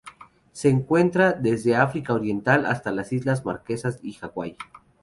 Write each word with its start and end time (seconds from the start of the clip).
Se 0.51 0.67
encuentra 0.67 1.31
desde 1.33 1.73
el 1.75 1.79
África 1.79 2.13
Oriental 2.15 2.65
hasta 2.65 2.91
las 2.91 3.13
Islas 3.13 3.45
Marquesas 3.45 3.99
y 4.01 4.17
Hawaii 4.19 4.57